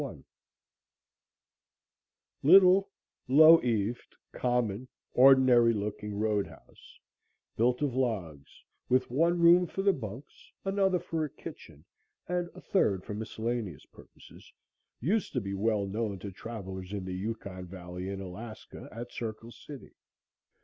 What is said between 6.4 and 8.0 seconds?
house, built of